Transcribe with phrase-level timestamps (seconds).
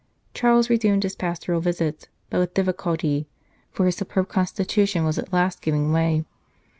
[0.33, 3.27] Charles resumed his pastoral visits, but with difficulty,
[3.69, 6.25] for his superb constitution was at last giving way.